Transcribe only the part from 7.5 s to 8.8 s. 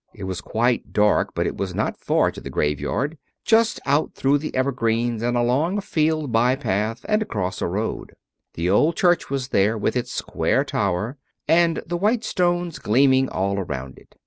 the road. The